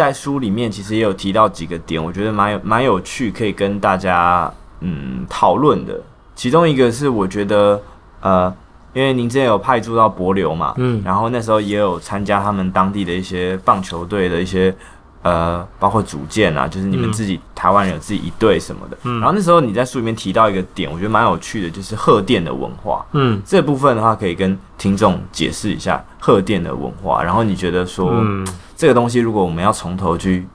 [0.00, 6.00] 在书里面其实也有提到几个点，我觉得蛮有蛮有趣，可以跟大家嗯讨论的。
[6.34, 7.78] 其中一个是我觉得
[8.22, 8.50] 呃，
[8.94, 14.74] 因为您之前有派驻到柏流嘛，嗯，然后那时候也有参加他们当地的一些棒球队的一些。
[15.22, 18.96] 呃，包括组建啊，就是你们自己、嗯、台湾人有自己一队什么的。
[19.02, 23.04] 嗯，然后那时候你在书里面提到一个点，我觉得蛮有趣的，就是贺电的文化。
[23.12, 27.22] 嗯，这部分的话可以跟听众解释一下贺电的文化。
[27.22, 30.46] 然后你觉得说，嗯、这个东西如果我们要从头去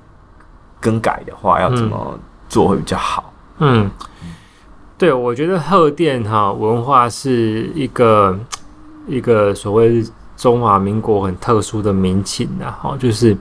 [0.79, 2.20] 更改的话，要怎么
[2.50, 3.31] 做会比较好？
[3.59, 3.88] 嗯，
[4.97, 8.36] 对，我觉得贺电哈文化是一个
[9.05, 10.03] 一个所谓
[10.36, 13.38] 中华民国很特殊的民情啊，哈，就是。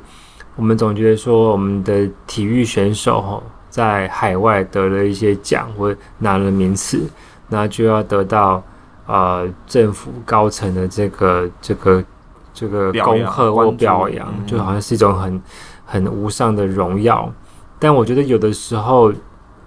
[0.56, 7.00] 我们总觉得说，我们的体育选手哈，在海外得了一些奖或拿了名次，
[7.48, 8.62] 那就要得到
[9.06, 12.04] 呃政府高层的这个这个
[12.52, 15.42] 这个恭贺或表扬，就好像是一种很
[15.84, 17.28] 很无上的荣耀。
[17.80, 19.12] 但我觉得有的时候，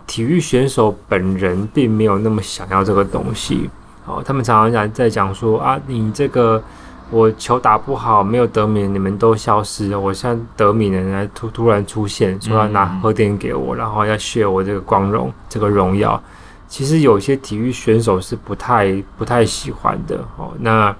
[0.05, 3.69] 体育选手本人并没有那么想要这个东西。
[4.05, 6.63] 哦，他们常常讲在讲说啊，你这个。
[7.09, 9.99] 我球打不好，没有得名，你们都消失了。
[9.99, 16.21] 我现在得名的人突突然出现，说要拿贺电给我，然后要削我这个光荣、这个荣耀。
[16.67, 20.51] 其实有些体育选手是不太不太喜欢的哦。
[20.59, 20.93] 那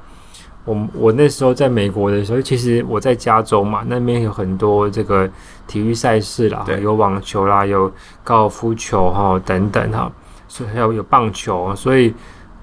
[0.64, 5.30] 我我那时候在美国的时候，其实我在加州嘛，那边有很多这个
[5.68, 7.92] 体育赛事啦，有网球啦，有
[8.24, 10.10] 高尔夫球哈等等哈，
[10.48, 12.14] 所以还有有棒球，所以。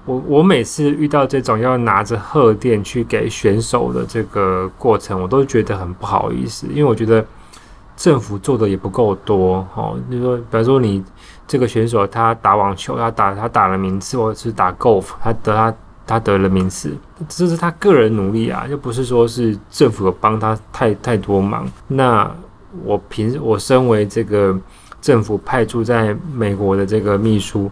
[0.05, 7.25] 我我每次遇到这种要拿着贺电去给选手的这个过程，我都觉得很不好意思，因为我觉得
[7.97, 9.97] 政府做的也不够多哦。
[10.11, 11.03] 就是说，比如说你
[11.47, 16.95] 这个选手他打网球，他打他打了名次，或者是打 golf，他得他他得了名次，
[17.27, 21.67] 这是他个人努力啊，又不是说是政府帮他太太多忙。
[21.87, 22.29] 那
[22.83, 24.55] 我平我身为这个
[25.01, 27.71] 政府派驻在美国的这个秘书。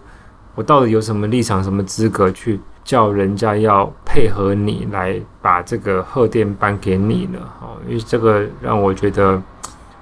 [0.55, 7.39] 我到底有什么立场、什么资格去叫人家要配合你来把这个贺电颁给你呢？
[7.61, 9.41] 哦，因为这个让我觉得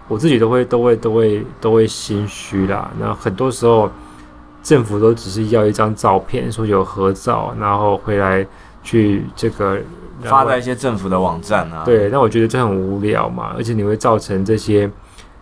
[0.08, 2.92] 我自己都会、都会、都会、都会心虚啦。
[3.00, 3.90] 那很多时候
[4.62, 8.46] 政府都只是要一张照片，说有合照，然后回来
[8.84, 9.78] 去这个
[10.24, 11.84] 发在一些政府的网站啊。
[11.86, 14.90] 对，那我觉得这很无聊嘛，而且你会造成这些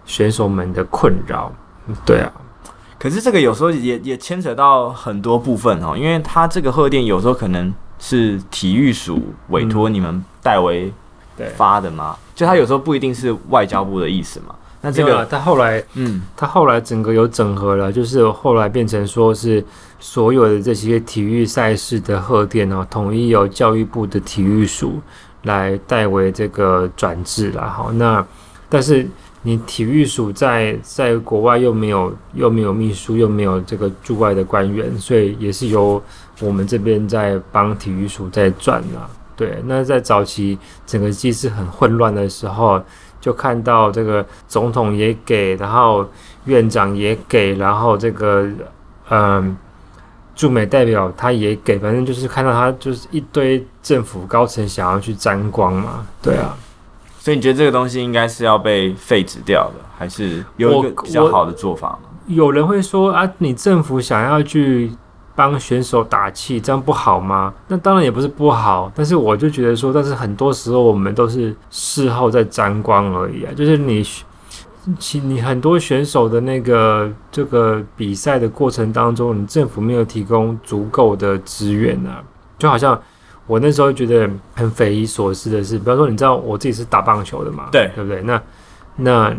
[0.06, 1.52] 选手们的困扰。
[2.06, 2.31] 对啊。
[3.00, 10.92] 可是这个有时候也也牵扯到很多部分哦，因为他这个贺电有时候可能是体育署委托你们代为
[11.56, 14.54] 发的嘛，就他有时候不一定是外交部的意思嘛。
[14.82, 19.64] 那这个他后来，嗯，他后来整个有整合了，就是后来变成说是
[20.02, 25.02] 所有的这些体育赛事的贺电哦，统一由教育部的体育署
[25.44, 27.70] 来代为这个转制了。
[27.70, 28.26] 好，那
[28.68, 29.08] 但是。
[29.42, 36.02] 你体育署在在国外又没有又没有秘书又没有这个驻外的官员，所以也是由
[36.42, 39.10] 我们这边在帮体育署在转啊。
[39.38, 42.82] 对，那在早期整个机制很混乱的时候，
[43.22, 46.06] 就看到这个总统也给，然后
[46.44, 48.46] 院长也给，然后这个
[49.10, 49.56] 嗯
[50.36, 56.06] 驻美代表他也给，反正就是看到他就是一堆政府高层想要去沾光嘛。
[56.22, 56.58] 对啊。
[57.19, 62.00] 所以你觉得这个东西应该是要被废止掉的，还是有一个比较好的做法吗？
[62.28, 64.90] 有人会说啊，你政府想要去
[65.35, 67.53] 帮选手打气，这样不好吗？
[67.68, 73.51] 那当然也不是不好，但是我就觉得说，但是很多时候我们都是事后在沾光而已啊。
[73.53, 74.01] 就是你，
[74.97, 82.24] 其你很多选手的那个这个比赛的过程当中，你政府没有提供足够的资源啊，
[82.57, 82.97] 就好像。
[83.50, 87.68] 我那时候觉得很匪夷所思的是，比方说，你知道我自己是打棒球的嘛？
[87.72, 88.22] 对，对不对？
[88.22, 88.40] 那
[88.96, 89.36] 那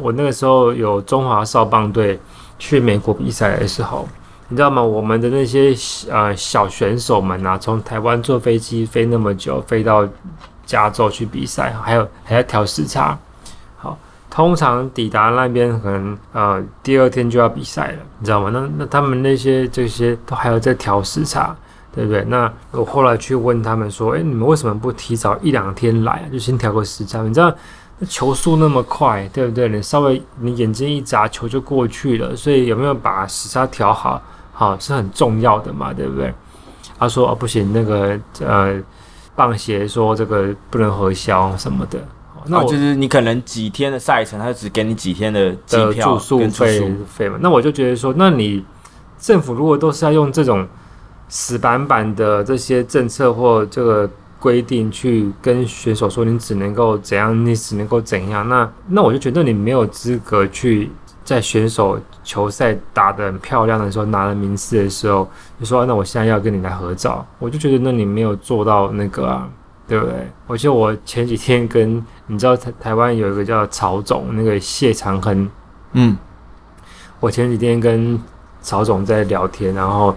[0.00, 2.18] 我那个时候有中华少棒队
[2.58, 4.08] 去美国比赛的时候，
[4.48, 4.82] 你知道吗？
[4.82, 5.72] 我们的那些
[6.10, 10.04] 呃小选手们啊，从台湾坐飞机飞那么久，飞到
[10.64, 13.16] 加州去比赛，还有还要调时差。
[13.76, 13.96] 好，
[14.28, 18.50] 通常抵达那边可能呃第二天就要比赛了，你知道吗？
[18.52, 21.56] 那那他们那些这些都还要在调时差。
[21.96, 22.22] 对不对？
[22.24, 26.24] 那我后来去问他们说：“哎，你们为什么不提早一两天来啊？
[26.30, 27.22] 就先调个时差。
[27.22, 27.50] 你知道，
[27.98, 29.66] 那球速那么快，对不对？
[29.66, 32.36] 你稍微你眼睛一眨，球就过去了。
[32.36, 34.20] 所以有没有把时差调好？
[34.52, 36.34] 好是很重要的嘛，对不对？”
[36.98, 38.78] 他说：“哦，不行，那个呃，
[39.34, 41.98] 棒协说这个不能核销什么的。
[42.44, 47.38] 那就是你可能几天的赛程，他就只给你几天的机票住宿费费嘛。
[47.40, 48.62] 那我就觉得说，那你
[49.18, 50.68] 政府如果都是要用这种。”
[51.28, 54.08] 死板板的这些政策或这个
[54.38, 60.90] 规定去跟选手说你只能够怎样，你只能够怎样，那那我就觉得你没有资格去
[61.24, 65.28] 在选手球赛打得很漂亮的时候拿了名次的时候，
[65.58, 69.48] 就说那我现在要跟你来合照，我就觉得那你没有做到那个啊，
[69.88, 70.14] 对不对？
[70.46, 75.50] 我记得我前几天跟你知道台台湾有一个叫曹总，那个谢长亨，
[75.94, 76.16] 嗯，
[77.18, 78.20] 我前几天跟
[78.60, 80.14] 曹总在聊天，然后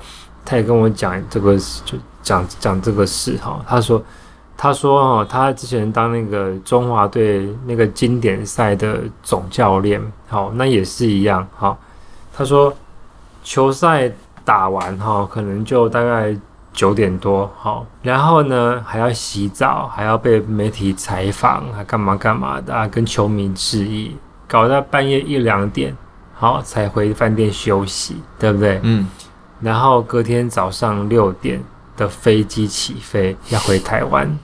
[0.50, 1.56] 他也跟我讲这个
[1.86, 1.98] 就。
[2.22, 4.04] 讲讲这个事哈，他说，
[4.56, 11.80] 他说哈，他之前当那个中华队那个经典赛的总教练，好，那也是一样，好，
[12.36, 12.72] 他说
[13.42, 14.12] 球赛
[14.44, 16.36] 打完哈，可能就大概
[16.74, 25.96] 九点多，好，然后呢还要洗澡，还要被媒体采访，还干嘛干嘛的，跟球迷致意，搞到半夜一两点，
[26.36, 28.80] 好才回饭店休息，对不对？
[28.84, 29.08] 嗯，
[29.62, 31.64] 然后隔天早上六点。
[32.00, 34.40] 的飞机起飞要回台湾，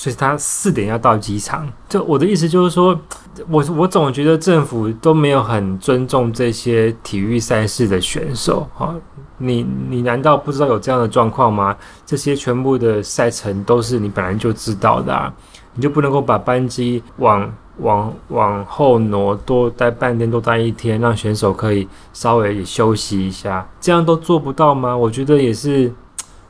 [0.00, 1.70] 所以他四点要到机场。
[1.86, 2.98] 就我的意思就是说，
[3.50, 8.94] 我我总觉得政府都没有很尊重这些体育赛事的选手哈。
[9.36, 11.76] 你你难道不知道有这样的状况吗？
[12.06, 15.30] 这些全部的赛程都是你本来就知道的啊，
[15.74, 24.96] 你就不能够把班机往往往后挪，多待半天，多待一天，让选手可以稍微休息一下，这样都做不到吗？
[24.96, 25.92] 我觉得也是。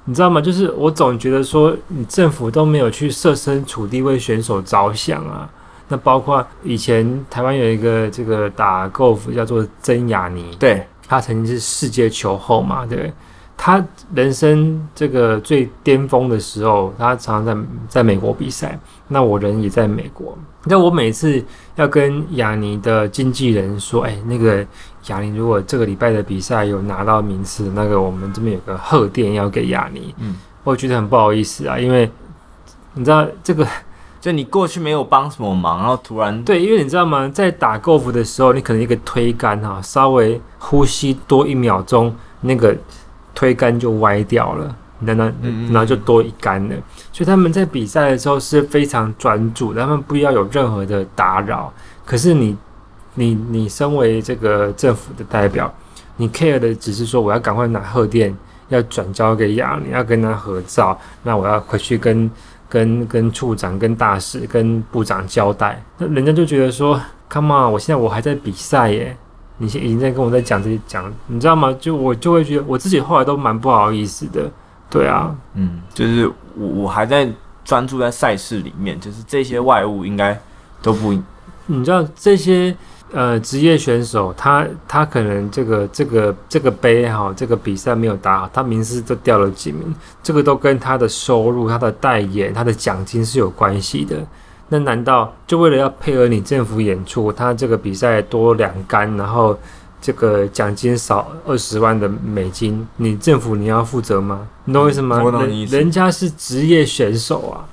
[0.05, 0.41] 你知道吗？
[0.41, 5.49] 就是我总觉得说，你政府都没有去设身处地为选手着想啊。
[5.89, 13.13] 那包括以前台湾有一个这个打 golf 叫做曾雅妮，对，他曾经是世界球后嘛，对。
[13.63, 13.85] 他
[14.15, 18.79] 人生这个最巅峰的时候，他常常在在美国比赛。
[19.09, 20.35] 那我人也在美国。
[20.65, 24.65] 那我每次要跟雅尼的经纪人说：“哎，那个
[25.09, 32.11] 雅尼，如果这个礼拜的比赛有拿到名次，那个我们这边有个贺电要给雅尼。”嗯，我觉得很不好意思啊，因为
[32.95, 33.67] 你知道这个，
[34.23, 37.29] 就你过去没有帮什么忙，然后突然对，因为你知道吗？
[37.29, 42.75] 在打 golf 的时候，你可能一个推杆哈，稍微呼吸多一秒钟，那个。
[43.35, 45.33] 推杆就歪掉了，那那
[45.67, 46.75] 然后就多一杆了。
[47.13, 51.73] 所以他们在比赛的时候是非常专注，他们不要有任何的打扰。
[52.05, 52.57] 可是你，
[53.15, 55.73] 你，你身为这个政府的代表，
[56.17, 58.37] 你 care 的只是说我要赶快拿贺电，
[58.69, 60.99] 要转交给雅尼，要跟他合照。
[61.23, 62.31] 那我要回去跟
[62.69, 65.83] 跟跟处长、跟大使、跟部长交代。
[65.99, 69.17] 那人家就觉得说，Come on，我现在我还在比赛耶。
[69.63, 71.71] 你现已经在跟我在讲这些讲，你知道吗？
[71.79, 74.51] 就我就会觉得我自己后来都蛮不好意思的，
[74.89, 76.27] 对啊，嗯，就是
[76.57, 77.31] 我我还在
[77.63, 80.41] 专注在赛事里面，就是这些外物应该
[80.81, 81.13] 都不，
[81.67, 82.75] 你知道这些
[83.13, 94.27] 呃职业选手，他他可能这个这个这个杯哈，这个比赛没有打好，他名次都掉了几名，这个都跟他的收入、他的代言、他的奖金是有关系的。
[94.73, 99.59] 那难道就为了要配合你政府演出，他这个比赛多两杆，然后
[100.01, 104.47] 这个奖金少二十万的美金，你政府你要负责吗？
[104.65, 105.21] 你懂我意思吗？
[105.43, 107.67] 人人家是职业选手啊，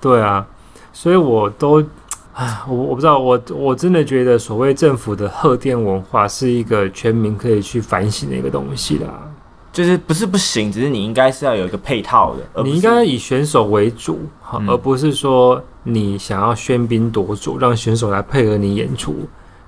[0.00, 0.46] 对啊，
[0.92, 1.84] 所以我都，
[2.32, 9.10] 唉，我我不知道，我我真的觉得所谓政府的贺电文化是一个全民可以去反省的一个东西啦。
[9.78, 19.14] 就是不是不行，只是你应该是要有一个配套的，你应该以选手为主，好，而不是说你想要喧宾夺主，让选手来配合你演出，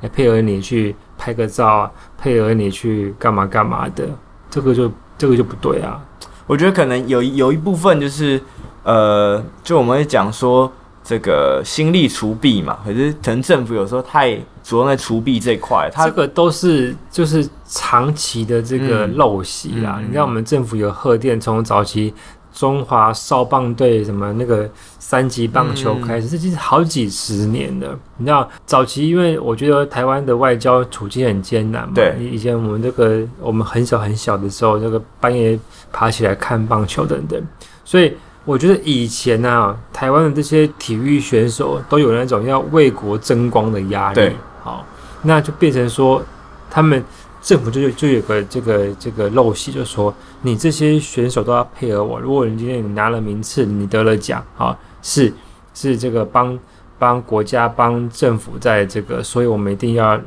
[0.01, 4.09] 来配合你去拍个照啊，配合你去干嘛干嘛的，
[4.51, 6.05] 这个就这个就不对啊。
[6.49, 8.43] 我觉得可能有有一部分就是，
[8.83, 10.73] 呃，就我们会讲说。
[11.11, 19.97] 这个心力除弊嘛，可是可能政府有时候太着重在除弊这块，它这个都是就是长期的这个陋习啦。
[19.99, 22.15] 嗯嗯、你看我们政府有贺电，从早期
[22.53, 27.99] 中华少棒队什么那个三级棒球开始，这其实好几十年了。
[28.17, 31.93] 你知道早期，因为我觉得台湾的外交处境很艰难嘛。
[31.93, 35.59] 对，以前我们这个我们很小很小的时候，这个半夜
[35.93, 37.45] 爬起来看棒球等等，
[37.85, 38.15] 所以。
[38.51, 44.17] 我觉得以前呢、啊，台湾的这些体育选手都有那种要为国争光的压力。
[44.17, 44.85] 对，好，
[45.23, 46.21] 那就变成说，
[46.69, 47.01] 他们
[47.41, 52.19] 政府就就有个这个这个陋习，就说你这些选手都要配合我。
[52.19, 55.33] 如果你今天你拿了名次，你得了奖，好，是
[55.73, 56.59] 是这个帮
[56.99, 60.21] 帮国家帮政府在这个，所以我们一定要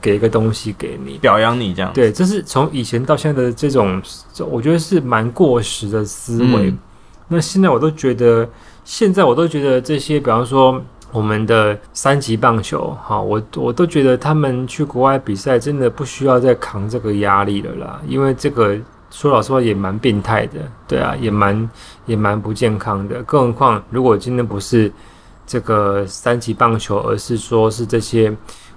[0.00, 1.92] 给一个东西给你，表扬你这样。
[1.92, 4.00] 对，这是从以前到现在的这种，
[4.50, 6.70] 我觉得是蛮过时的思维。
[6.70, 6.78] 嗯
[7.32, 8.46] 那现在我都觉得，
[8.84, 10.78] 现在我都觉得这些，比方说
[11.10, 18.00] 我们的三级棒球，哈，我我都觉得他们去国外比赛，真的不需要再扛这个压力了啦。
[18.06, 18.76] 因为这个
[19.10, 21.70] 说老实话也蛮变态的，对啊，也蛮
[22.04, 23.22] 也蛮不健康的。
[23.22, 24.92] 更何况，如果今天不是
[25.46, 28.34] 这个三级棒球，而是说是这些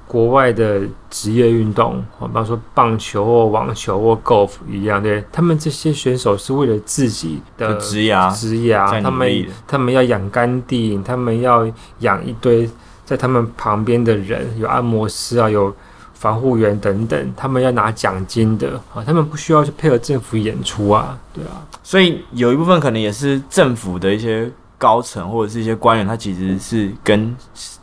[0.08, 11.68] 国外的职业运动，比方说棒球或网球或 golf 一样，对，他们这些选手是为了自己的职业，职业，他们他们要养干地，他们要
[12.00, 12.70] 养一堆
[13.04, 15.74] 在他们旁边的人，有按摩师啊，有。
[16.18, 27.36] 防护员等等，他们要拿奖金的啊，他们不需要去配合政府演出啊，对啊，所以有一部分可能也是政府的一些高层或者是一些官员，他其实是跟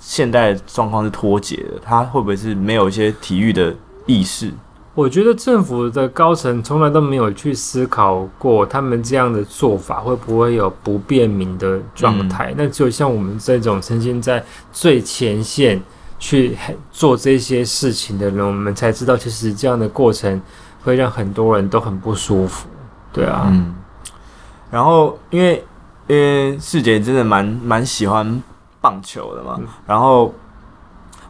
[0.03, 3.73] 现代状况是脱节的，他会不会是没有一些体育的
[4.05, 4.53] 意识？
[4.95, 12.51] 我觉得政府的高层从来都没有去思考过，他们这样的做法会不会有不便民的状态？
[12.51, 15.81] 嗯、那只有像我们这种曾经在最前线。
[16.25, 16.57] 去
[16.93, 20.41] 做这些事情的人，我们才知道，其实这样的过程
[20.85, 22.69] 会让很多人都很不舒服。
[23.13, 23.75] 对啊，嗯。
[24.71, 25.65] 然后，因为
[26.07, 28.41] 因为世杰真的蛮蛮喜欢
[28.83, 30.35] 棒球的嘛，嗯、然后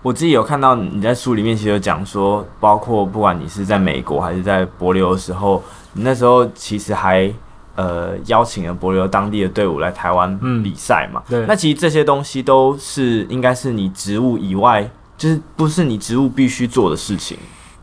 [0.02, 7.32] 我自己有看到你在书里面其实有讲说，包括不管你是在美国还是在博流的时候，你那时候其实还。
[7.74, 11.22] 呃，邀请了博流当地的队伍来台湾比赛嘛？
[11.28, 11.46] 嗯、对。
[11.46, 17.38] 那其实这些东西都是应该是你职务以外，就是不是你职务必须做的事情。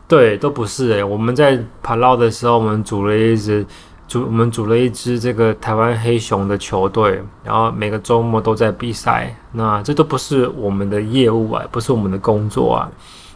[0.06, 3.66] 对，都不是诶、欸，我们在盘绕的时候，我们组了一支
[4.10, 9.32] 组，我们组了一支这个台湾黑熊的球队，然后每个周末都在比赛。
[9.52, 12.90] 那这都不是我们的业务啊，不是我们的工作啊。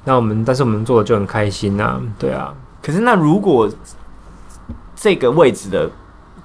[0.05, 2.01] 那我们，但是我们做的就很开心、啊。
[2.19, 2.53] 对啊。
[2.83, 3.71] 可是那如果
[4.97, 5.89] 这个位置的。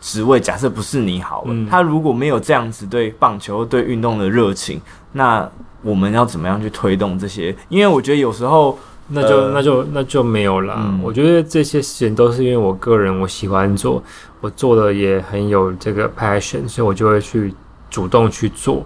[0.01, 4.79] 职位假设不是你好了，嗯、他如果没有这样子对棒球、对运动的热情，
[5.11, 5.45] 那
[5.81, 7.53] 我们要怎么样去推动这些？
[7.67, 8.79] 因为我觉得有时候
[9.09, 10.75] 那就、呃、那就那就没有了。
[10.77, 14.01] 嗯、我觉得这些事情都是因为我个人我喜欢做，
[14.41, 17.53] 我做的也很有这个 passion，所以我就会去
[17.89, 18.85] 主动去做。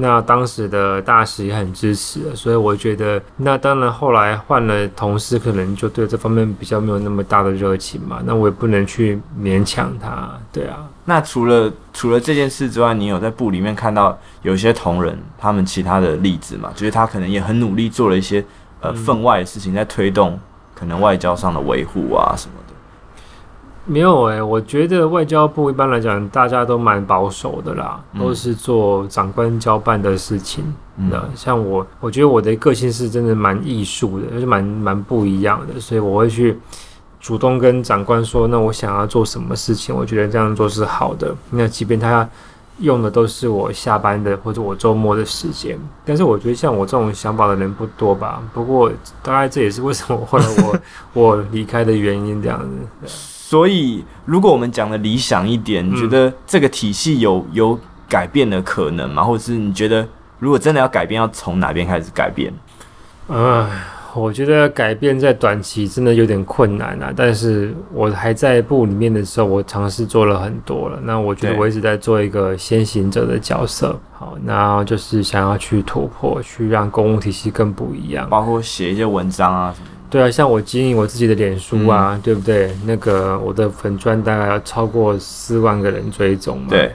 [0.00, 8.20] 那当时的大使也很支持，所以我觉得，那当然后来换了同事，可能就对这方面比较没有那么大的热情嘛。
[8.24, 10.86] 那我也不能去勉强他，对啊。
[11.04, 16.70] 那除了除了这件事之外，你有在部里面看到有一些同仁他们其他的例子嘛？
[16.76, 18.44] 就是他可能也很努力做了一些
[18.80, 20.38] 呃分外的事情，在推动
[20.74, 22.74] 可能外交上的维护啊什么的。
[23.84, 30.62] 没有诶、欸，我觉得外交部一般来讲，大家都蛮保守的啦，嗯、都是做长官交办的事情。
[30.98, 36.58] 嗯，像我，我觉得我的个性是真的蛮艺术的，而且蛮蛮不一样的，所以我会去
[37.18, 41.34] 主动跟长官说，那我想要做什么事情，我觉得这样做是好的。
[41.50, 42.28] 那即便他
[42.78, 48.42] 用的都是我下班的或者我周末的时间，但是我觉得像我这种想法的人不多吧。
[48.52, 48.90] 不过
[49.22, 50.78] 大概这也是为什么后来我
[51.12, 52.68] 我离开的原因，这样子。
[53.06, 59.24] 所以，如果我们讲的理想一点，你觉得这个体系有有改变的可能吗？
[59.24, 60.06] 或者是你觉得，
[60.38, 62.52] 如果真的要改变，要从哪边开始改变？
[63.26, 63.68] 呃，
[64.18, 67.12] 我觉得改变在短期真的有点困难啊。
[67.16, 70.98] 但是我还在部里面的时候，我尝试做了很多了。
[71.02, 73.98] 那我觉得我一直在做一个先行者的角色。
[74.12, 79.86] 好，那就是想要去突破，去让公务体系更不一样，包括写一些文章啊什么。
[80.10, 82.72] 对啊，像我经营我自己的脸书啊，嗯、对不对？
[82.84, 86.66] 那个我的粉钻大概要超过四万个人追踪嘛。
[86.70, 86.92] 对。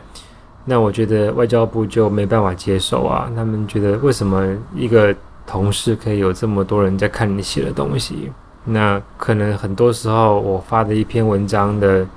[0.66, 5.14] 那我觉得外交部就没办法接受啊，他们觉得为什么一个
[5.46, 8.32] 同事可以有这么多人在看你写的东西？
[8.66, 12.08] 那可能很多时候我发的一篇文章的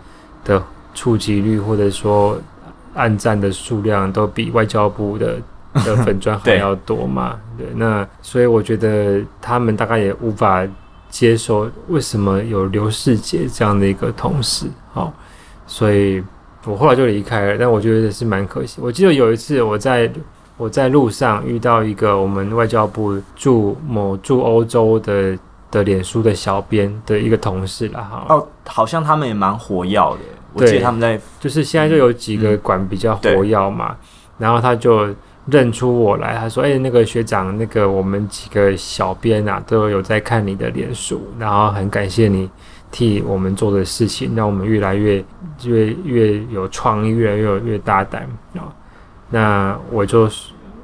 [0.44, 0.62] 的
[0.94, 2.38] 触及率或者说
[2.94, 5.36] 按赞的数量都比外交部的
[5.74, 7.38] 的粉砖还要多嘛？
[7.58, 7.74] 对，对。
[7.76, 10.66] 那所以我觉得他们大概也无法。
[11.08, 14.66] 接受为什么有刘世杰这样的一个同事？
[14.92, 15.10] 好，
[15.66, 16.22] 所以
[16.64, 17.56] 我后来就离开了。
[17.56, 18.80] 但我觉得是蛮可惜。
[18.82, 20.10] 我记得有一次我在
[20.56, 25.38] 我在路上遇到一个我们外交部驻某驻欧洲的
[25.70, 28.26] 的脸书的小编的一个同事了哈。
[28.28, 30.18] 哦，好像他们也蛮活跃的。
[30.52, 33.96] 我记得他们在就是现在就有几个馆比较活跃嘛，嗯、
[34.38, 35.14] 然后他就。
[35.48, 42.50] 认出我来，他说：“哎、欸，那个学长，那个我们几个小编啊，都有在看你的脸书，然后很感谢你
[42.90, 45.24] 替我们做的事情，让我们越来越
[45.62, 48.22] 越越有创意，越来越有越大胆
[48.54, 48.66] 啊。”
[49.30, 50.28] 那我就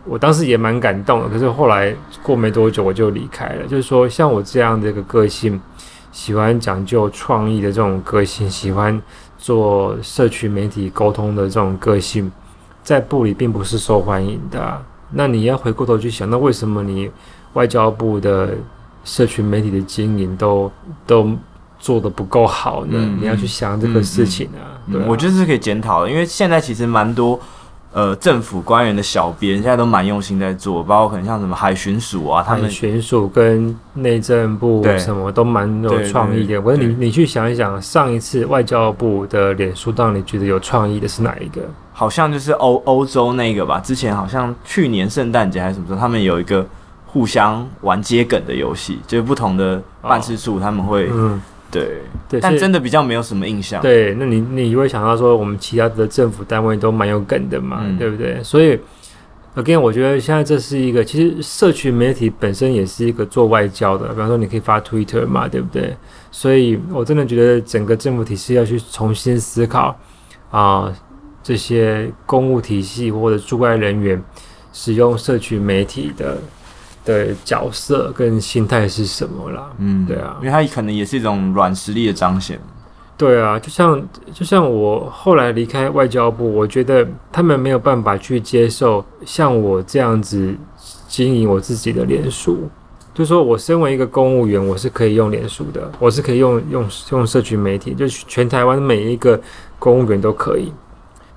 [0.05, 1.95] 我当时也蛮感动的，可是后来
[2.25, 3.67] 过没多久我就离开了。
[3.69, 5.61] 就是说，像我这样的一个个性，
[6.11, 9.01] 喜欢讲究创意的这种个性，喜欢
[9.39, 12.31] 做社群媒体沟通的这种个性。
[12.83, 14.83] 在部里并不是受欢迎的啊，
[15.13, 17.09] 那你要回过头去想，那为什么你
[17.53, 18.57] 外交部的
[19.05, 20.69] 社群媒体的经营都
[21.07, 21.31] 都
[21.79, 22.99] 做得不够好呢？
[22.99, 24.83] 嗯、你要去想这个事情啊。
[24.89, 27.39] 嗯嗯、对啊，我觉得是可以检讨的，因为现在其实蛮多。
[27.93, 36.59] 呃，政府官员的小编现在都蛮用心在做，包括可能像什么海巡署啊，他们海巡署跟内政部什么都蛮有创意的。
[36.59, 41.61] 我说你你去想一想，上一次外交部的脸书让你觉得有创意的是哪一个？
[41.93, 43.79] 好像就是欧欧洲那个吧。
[43.79, 46.67] 之前好像去年圣诞节还是什么时候，他们有一个
[47.05, 51.43] 互相玩接梗的游戏，就是不同的办事处他们会、哦、嗯。
[51.73, 53.81] 对对，但真的比较没有什么印象。
[53.81, 58.41] 对，那你你会想到说，我们其他的政府单位都蛮有梗的嘛，嗯、对不对？
[58.45, 58.79] 所以
[59.57, 64.09] ，again，我觉得现在这是一个，其实社群媒体本身也是一个做外交的。
[64.09, 65.97] 比方说，你可以发 Twitter 嘛，对不对？
[66.31, 69.99] 所以我真的觉得整个政府体系要去重新思考
[70.51, 70.95] 啊、呃，
[71.43, 74.23] 这些公务体系或者驻外人员
[74.73, 76.37] 使用社群媒体的。
[77.05, 79.71] 的角色跟心态是什么啦？
[79.79, 82.61] 嗯，对啊，因为它可能也是一种软实力的彰显。
[83.17, 90.55] 对啊，就像就像我后来离开外交部，我觉得他们没有办法去接受像我这样子
[91.07, 92.69] 经营我自己的脸书。
[93.15, 99.39] 就是说我身为一个公务员，我是可以用脸书的，我是可以用用用社群媒体，就全台湾每一个
[99.79, 100.73] 公务员都可以。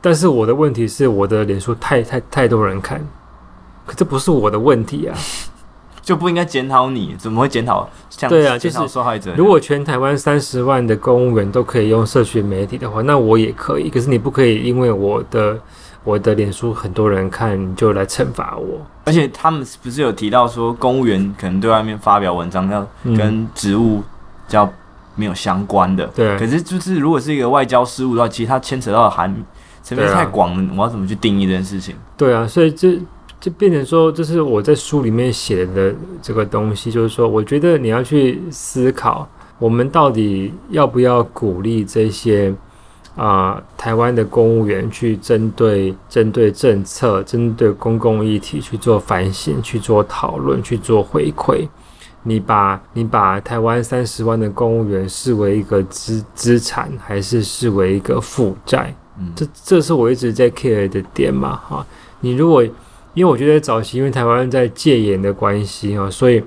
[0.01, 3.05] 但是我的问题是，我的脸书太太太多人看，
[3.85, 5.17] 可这不是我的问题啊。
[6.05, 8.29] 就不应该检讨你，怎么会检讨像？
[8.29, 9.33] 对啊，就是受害者。
[9.35, 13.89] 如果全台湾三十万的公务员都可以用社群媒体的话，那我也可以。
[13.89, 15.59] 可是你不可以因为我的
[16.03, 18.79] 我的脸书很多人看，就来惩罚我。
[19.05, 24.03] 而且他们不是有提到说，公务员可能对外面发表文章要跟职务
[24.47, 24.71] 叫
[25.15, 26.05] 没有相关的。
[26.15, 26.37] 对、嗯。
[26.37, 29.35] 可是就是如果是一个外交失误的话，其实它牵扯到的含
[29.81, 31.95] 层面太广了，我要怎么去定义这件事情？
[32.15, 32.99] 对啊，所以这。
[33.39, 39.27] 就变成说，这是我在书里面写的这个东西，就是说，我觉得你要去思考，
[39.59, 42.53] 我们到底要不要鼓励这些
[43.15, 51.67] 啊、呃、台湾的公务员去针对针对政策、针对公共议题去做反省、去做讨论、去做回馈。
[52.27, 58.91] 你把你把台湾三十万的公务员视为一个资资产，还是视为一个负债？
[59.19, 61.85] 嗯，这这是我一直在 care 的点嘛，哈。
[62.21, 62.65] 你如果
[63.15, 66.43] 因为我觉得早期因为台湾在戒严的关系啊，所以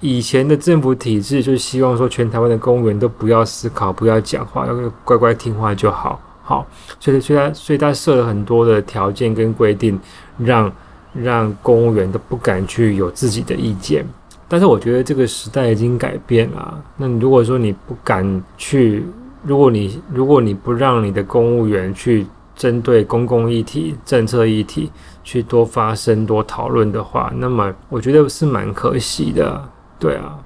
[0.00, 4.74] 以前的政府体制就希望说全台湾的公务员都不要思考、不要讲话，要
[5.04, 6.18] 乖乖听话就好。
[6.42, 6.66] 好，
[6.98, 10.00] 所以所以他所以他设了很多的条件跟规定，
[10.38, 10.72] 让
[11.12, 14.06] 让公务员都不敢去有自己的意见。
[14.48, 16.82] 但是我觉得这个时代已经改变了。
[16.96, 19.04] 那如果说你不敢去，
[19.44, 22.26] 如果你如果你不让你的公务员去
[22.56, 24.90] 针对公共议题、政策议题，
[25.22, 30.38] 去多发声、多讨论的话，那么我觉得是蛮可惜的，对啊。